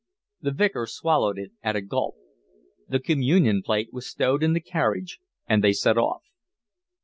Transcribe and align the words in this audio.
The 0.41 0.49
Vicar 0.49 0.87
swallowed 0.87 1.37
it 1.37 1.51
at 1.61 1.75
a 1.75 1.81
gulp. 1.83 2.15
The 2.87 2.99
communion 2.99 3.61
plate 3.61 3.93
was 3.93 4.07
stowed 4.07 4.41
in 4.41 4.53
the 4.53 4.59
carriage, 4.59 5.19
and 5.45 5.63
they 5.63 5.73
set 5.73 5.95
off. 5.95 6.23